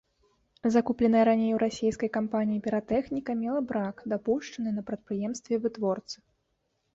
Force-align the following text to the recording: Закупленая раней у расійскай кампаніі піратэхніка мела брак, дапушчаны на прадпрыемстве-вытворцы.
Закупленая 0.75 1.25
раней 1.29 1.53
у 1.57 1.59
расійскай 1.63 2.09
кампаніі 2.17 2.61
піратэхніка 2.67 3.31
мела 3.43 3.61
брак, 3.73 3.95
дапушчаны 4.15 4.69
на 4.79 4.87
прадпрыемстве-вытворцы. 4.89 6.17